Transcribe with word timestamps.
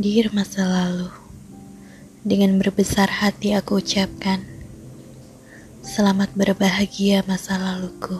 Dear 0.00 0.32
masa 0.32 0.64
lalu, 0.64 1.12
dengan 2.24 2.56
berbesar 2.56 3.20
hati 3.20 3.52
aku 3.52 3.84
ucapkan, 3.84 4.40
selamat 5.84 6.32
berbahagia 6.32 7.20
masa 7.28 7.60
laluku. 7.60 8.16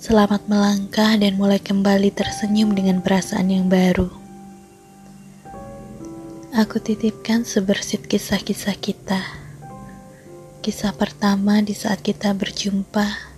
Selamat 0.00 0.48
melangkah 0.48 1.20
dan 1.20 1.36
mulai 1.36 1.60
kembali 1.60 2.16
tersenyum 2.16 2.72
dengan 2.72 3.04
perasaan 3.04 3.52
yang 3.52 3.68
baru. 3.68 4.08
Aku 6.56 6.80
titipkan 6.80 7.44
sebersit 7.44 8.08
kisah-kisah 8.08 8.80
kita. 8.80 9.20
Kisah 10.64 10.96
pertama 10.96 11.60
di 11.60 11.76
saat 11.76 12.00
kita 12.00 12.32
berjumpa. 12.32 13.36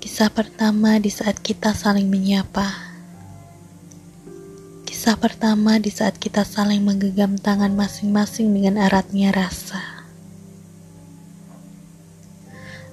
Kisah 0.00 0.32
pertama 0.32 0.96
di 0.96 1.12
saat 1.12 1.36
kita 1.36 1.76
saling 1.76 2.08
menyapa 2.08 2.89
Kisah 5.00 5.16
pertama 5.16 5.80
di 5.80 5.88
saat 5.88 6.20
kita 6.20 6.44
saling 6.44 6.84
menggenggam 6.84 7.40
tangan 7.40 7.72
masing-masing 7.72 8.52
dengan 8.52 8.76
eratnya 8.84 9.32
rasa. 9.32 9.80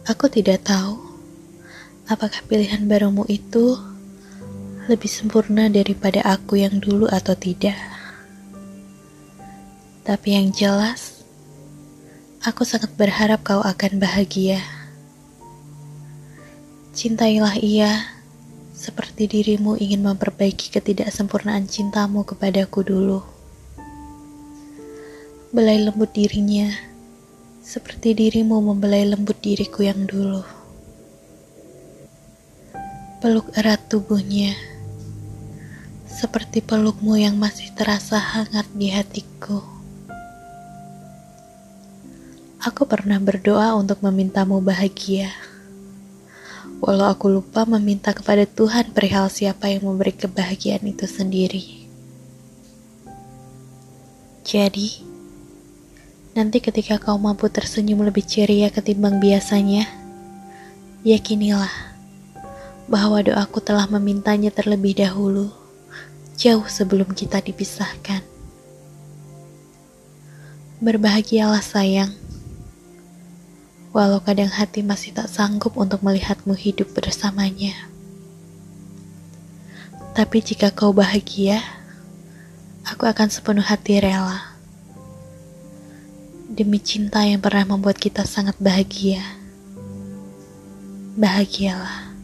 Aku 0.07 0.31
tidak 0.31 0.63
tahu 0.63 1.03
apakah 2.07 2.39
pilihan 2.47 2.87
barumu 2.87 3.27
itu 3.27 3.75
lebih 4.87 5.11
sempurna 5.11 5.67
daripada 5.67 6.23
aku 6.23 6.55
yang 6.55 6.79
dulu 6.79 7.11
atau 7.11 7.35
tidak. 7.35 7.75
Tapi 10.07 10.27
yang 10.31 10.55
jelas, 10.55 11.27
aku 12.39 12.63
sangat 12.63 12.95
berharap 12.95 13.43
kau 13.43 13.59
akan 13.59 13.99
bahagia. 13.99 14.63
Cintailah 16.95 17.59
ia 17.59 18.16
seperti 18.77 19.25
dirimu 19.25 19.73
ingin 19.81 20.05
memperbaiki 20.05 20.69
ketidaksempurnaan 20.69 21.65
cintamu 21.65 22.21
kepadaku 22.21 22.85
dulu. 22.85 23.25
Belai 25.49 25.81
lembut 25.81 26.13
dirinya, 26.13 26.69
seperti 27.65 28.13
dirimu 28.13 28.61
membelai 28.61 29.09
lembut 29.09 29.41
diriku 29.41 29.81
yang 29.81 30.05
dulu. 30.05 30.45
Peluk 33.17 33.49
erat 33.57 33.81
tubuhnya, 33.89 34.53
seperti 36.05 36.61
pelukmu 36.61 37.17
yang 37.17 37.33
masih 37.33 37.73
terasa 37.73 38.21
hangat 38.21 38.69
di 38.77 38.93
hatiku. 38.93 39.65
Aku 42.61 42.85
pernah 42.85 43.17
berdoa 43.17 43.73
untuk 43.73 44.05
memintamu 44.05 44.61
bahagia 44.61 45.46
walau 46.77 47.09
aku 47.09 47.31
lupa 47.31 47.65
meminta 47.65 48.13
kepada 48.13 48.45
Tuhan 48.45 48.93
perihal 48.93 49.33
siapa 49.33 49.69
yang 49.69 49.89
memberi 49.89 50.13
kebahagiaan 50.13 50.85
itu 50.85 51.09
sendiri. 51.09 51.89
Jadi, 54.47 55.03
nanti 56.37 56.63
ketika 56.63 57.01
kau 57.01 57.19
mampu 57.19 57.51
tersenyum 57.51 58.05
lebih 58.05 58.23
ceria 58.23 58.71
ketimbang 58.71 59.19
biasanya, 59.19 59.89
yakinilah 61.03 61.71
bahwa 62.87 63.19
doaku 63.19 63.59
telah 63.59 63.89
memintanya 63.91 64.53
terlebih 64.53 64.95
dahulu, 64.95 65.51
jauh 66.39 66.63
sebelum 66.69 67.11
kita 67.11 67.43
dipisahkan. 67.43 68.23
Berbahagialah 70.79 71.59
sayang 71.59 72.26
walau 73.97 74.21
kadang 74.21 74.53
hati 74.53 74.85
masih 74.85 75.09
tak 75.09 75.25
sanggup 75.25 75.73
untuk 75.73 76.05
melihatmu 76.05 76.53
hidup 76.53 76.93
bersamanya. 76.93 77.73
Tapi 80.13 80.37
jika 80.37 80.69
kau 80.69 80.93
bahagia, 80.93 81.57
aku 82.85 83.09
akan 83.09 83.25
sepenuh 83.33 83.65
hati 83.65 83.97
rela. 83.97 84.53
Demi 86.45 86.77
cinta 86.77 87.25
yang 87.25 87.41
pernah 87.41 87.73
membuat 87.73 87.97
kita 87.97 88.21
sangat 88.21 88.53
bahagia. 88.61 89.25
Bahagialah. 91.17 92.16